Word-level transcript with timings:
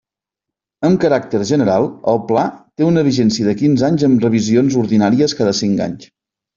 Amb 0.87 0.99
caràcter 1.03 1.41
general 1.49 1.85
el 2.15 2.19
pla 2.33 2.47
té 2.55 2.89
una 2.89 3.05
vigència 3.11 3.51
de 3.53 3.57
quinze 3.63 3.89
anys 3.93 4.09
amb 4.11 4.29
revisions 4.31 4.83
ordinàries 4.85 5.41
cada 5.43 5.59
cinc 5.65 5.91
anys. 5.91 6.15